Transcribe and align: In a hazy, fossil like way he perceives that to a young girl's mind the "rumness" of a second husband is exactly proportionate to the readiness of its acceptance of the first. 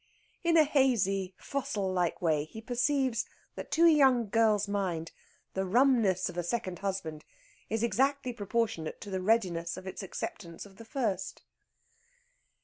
In 0.43 0.57
a 0.57 0.63
hazy, 0.63 1.35
fossil 1.37 1.93
like 1.93 2.23
way 2.23 2.45
he 2.45 2.59
perceives 2.59 3.27
that 3.53 3.69
to 3.73 3.85
a 3.85 3.89
young 3.91 4.29
girl's 4.29 4.67
mind 4.67 5.11
the 5.53 5.63
"rumness" 5.63 6.27
of 6.27 6.39
a 6.39 6.43
second 6.43 6.79
husband 6.79 7.23
is 7.69 7.83
exactly 7.83 8.33
proportionate 8.33 8.99
to 9.01 9.11
the 9.11 9.21
readiness 9.21 9.77
of 9.77 9.85
its 9.85 10.01
acceptance 10.01 10.65
of 10.65 10.77
the 10.77 10.85
first. 10.85 11.43